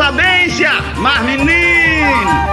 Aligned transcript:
sabência, 0.00 0.70
mas 0.96 1.20
menino! 1.26 2.50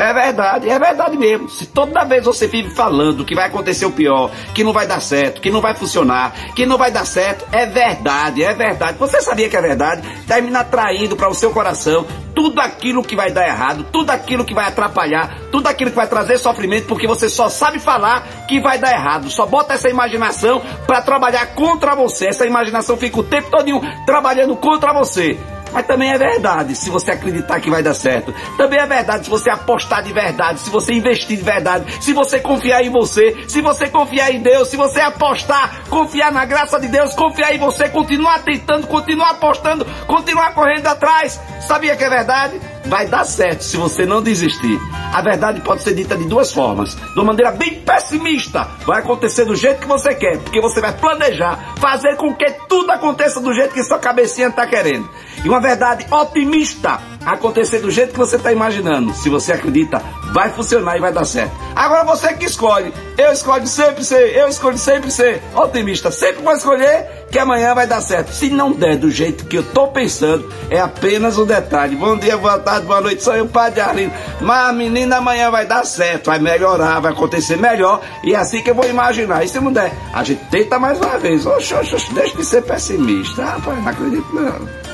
É 0.00 0.12
verdade, 0.12 0.68
é 0.68 0.78
verdade 0.78 1.16
mesmo. 1.16 1.48
Se 1.48 1.66
toda 1.66 2.04
vez 2.04 2.24
você 2.24 2.48
vive 2.48 2.70
falando 2.70 3.24
que 3.24 3.34
vai 3.34 3.46
acontecer 3.46 3.84
o 3.84 3.92
pior, 3.92 4.30
que 4.54 4.64
não 4.64 4.72
vai 4.72 4.88
dar 4.88 5.00
certo, 5.00 5.40
que 5.40 5.50
não 5.50 5.60
vai 5.60 5.74
funcionar, 5.74 6.32
que 6.56 6.66
não 6.66 6.76
vai 6.76 6.90
dar 6.90 7.04
certo, 7.04 7.44
é 7.52 7.66
verdade, 7.66 8.42
é 8.42 8.52
verdade. 8.52 8.98
Você 8.98 9.20
sabia 9.20 9.48
que 9.48 9.56
é 9.56 9.60
verdade? 9.60 10.02
Termina 10.26 10.60
atraindo 10.60 11.14
para 11.14 11.28
o 11.28 11.34
seu 11.34 11.52
coração 11.52 12.04
tudo 12.34 12.60
aquilo 12.60 13.04
que 13.04 13.14
vai 13.14 13.30
dar 13.30 13.46
errado, 13.46 13.86
tudo 13.92 14.10
aquilo 14.10 14.44
que 14.44 14.54
vai 14.54 14.66
atrapalhar, 14.66 15.36
tudo 15.52 15.68
aquilo 15.68 15.90
que 15.90 15.96
vai 15.96 16.08
trazer 16.08 16.38
sofrimento, 16.38 16.86
porque 16.86 17.06
você 17.06 17.28
só 17.28 17.48
sabe 17.48 17.78
falar 17.78 18.26
que 18.48 18.58
vai 18.58 18.78
dar 18.78 18.90
errado. 18.90 19.30
Só 19.30 19.46
bota 19.46 19.74
essa 19.74 19.88
imaginação 19.88 20.60
para 20.86 21.02
trabalhar 21.02 21.54
contra 21.54 21.94
você. 21.94 22.26
Essa 22.26 22.46
imaginação 22.46 22.96
fica 22.96 23.20
o 23.20 23.22
tempo 23.22 23.50
todo 23.50 23.80
trabalhando 24.06 24.56
contra 24.56 24.92
você. 24.92 25.38
Mas 25.72 25.86
também 25.86 26.10
é 26.10 26.18
verdade 26.18 26.74
se 26.74 26.90
você 26.90 27.12
acreditar 27.12 27.60
que 27.60 27.70
vai 27.70 27.82
dar 27.82 27.94
certo. 27.94 28.34
Também 28.56 28.80
é 28.80 28.86
verdade 28.86 29.24
se 29.24 29.30
você 29.30 29.50
apostar 29.50 30.02
de 30.02 30.12
verdade, 30.12 30.60
se 30.60 30.70
você 30.70 30.94
investir 30.94 31.36
de 31.36 31.42
verdade, 31.42 32.02
se 32.02 32.12
você 32.12 32.40
confiar 32.40 32.82
em 32.82 32.90
você, 32.90 33.44
se 33.48 33.60
você 33.60 33.88
confiar 33.88 34.32
em 34.32 34.40
Deus, 34.40 34.68
se 34.68 34.76
você 34.76 35.00
apostar, 35.00 35.84
confiar 35.88 36.32
na 36.32 36.44
graça 36.44 36.78
de 36.80 36.88
Deus, 36.88 37.14
confiar 37.14 37.54
em 37.54 37.58
você, 37.58 37.88
continuar 37.88 38.42
tentando, 38.42 38.86
continuar 38.86 39.30
apostando, 39.30 39.84
continuar 40.06 40.54
correndo 40.54 40.86
atrás. 40.86 41.40
Sabia 41.66 41.96
que 41.96 42.04
é 42.04 42.10
verdade? 42.10 42.60
Vai 42.86 43.06
dar 43.06 43.24
certo 43.24 43.62
se 43.62 43.76
você 43.76 44.06
não 44.06 44.22
desistir. 44.22 44.78
A 45.12 45.20
verdade 45.22 45.60
pode 45.60 45.82
ser 45.82 45.94
dita 45.94 46.16
de 46.16 46.24
duas 46.24 46.52
formas. 46.52 46.94
De 46.94 47.18
uma 47.18 47.24
maneira 47.24 47.52
bem 47.52 47.80
pessimista, 47.82 48.66
vai 48.86 49.00
acontecer 49.00 49.44
do 49.44 49.54
jeito 49.54 49.80
que 49.80 49.86
você 49.86 50.14
quer, 50.14 50.38
porque 50.38 50.60
você 50.60 50.80
vai 50.80 50.92
planejar, 50.92 51.74
fazer 51.78 52.16
com 52.16 52.34
que 52.34 52.50
tudo 52.68 52.90
aconteça 52.90 53.40
do 53.40 53.52
jeito 53.52 53.74
que 53.74 53.84
sua 53.84 53.98
cabecinha 53.98 54.48
está 54.48 54.66
querendo. 54.66 55.08
E 55.44 55.48
uma 55.48 55.60
verdade 55.60 56.06
otimista, 56.10 57.00
acontecer 57.24 57.80
do 57.80 57.90
jeito 57.90 58.12
que 58.12 58.18
você 58.18 58.36
está 58.36 58.52
imaginando. 58.52 59.12
Se 59.14 59.28
você 59.28 59.52
acredita, 59.52 60.02
vai 60.32 60.50
funcionar 60.50 60.96
e 60.96 61.00
vai 61.00 61.12
dar 61.12 61.24
certo. 61.24 61.52
Agora 61.74 62.04
você 62.04 62.32
que 62.34 62.44
escolhe. 62.44 62.92
Eu 63.16 63.32
escolho 63.32 63.66
sempre 63.66 64.04
ser, 64.04 64.36
eu 64.36 64.48
escolho 64.48 64.78
sempre 64.78 65.10
ser 65.10 65.42
otimista. 65.54 66.10
Sempre 66.10 66.42
vou 66.42 66.54
escolher 66.54 67.26
que 67.30 67.38
amanhã 67.38 67.74
vai 67.74 67.86
dar 67.86 68.00
certo. 68.00 68.32
Se 68.32 68.48
não 68.48 68.72
der 68.72 68.96
do 68.96 69.10
jeito 69.10 69.44
que 69.44 69.56
eu 69.56 69.62
estou 69.62 69.88
pensando, 69.88 70.50
é 70.70 70.80
apenas 70.80 71.38
um 71.38 71.44
detalhe. 71.44 71.96
Bom 71.96 72.16
dia, 72.16 72.36
boa 72.36 72.58
tarde, 72.58 72.86
boa 72.86 73.00
noite. 73.00 73.22
Sou 73.22 73.34
eu, 73.34 73.46
Padre 73.46 73.80
Arlindo. 73.80 74.12
Mas 74.40 74.74
menina 74.74 75.18
amanhã 75.18 75.50
vai 75.50 75.66
dar 75.66 75.84
certo, 75.84 76.26
vai 76.26 76.38
melhorar, 76.38 77.00
vai 77.00 77.12
acontecer 77.12 77.56
melhor. 77.56 78.00
E 78.24 78.34
é 78.34 78.36
assim 78.36 78.62
que 78.62 78.70
eu 78.70 78.74
vou 78.74 78.88
imaginar. 78.88 79.44
E 79.44 79.48
se 79.48 79.60
não 79.60 79.72
der, 79.72 79.92
a 80.12 80.24
gente 80.24 80.42
tenta 80.50 80.78
mais 80.78 80.98
uma 80.98 81.18
vez. 81.18 81.46
Oxe, 81.46 81.74
oxe, 81.74 81.94
oxe 81.94 82.12
deixa 82.14 82.36
de 82.36 82.44
ser 82.44 82.62
pessimista. 82.62 83.44
Rapaz, 83.44 83.78
não 83.78 83.88
acredito 83.88 84.34
não. 84.34 84.89